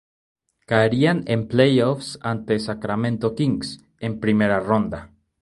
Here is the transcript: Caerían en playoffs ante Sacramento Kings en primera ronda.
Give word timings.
Caerían 0.65 1.25
en 1.27 1.47
playoffs 1.47 2.17
ante 2.23 2.57
Sacramento 2.57 3.35
Kings 3.35 3.85
en 3.99 4.19
primera 4.19 4.59
ronda. 4.59 5.11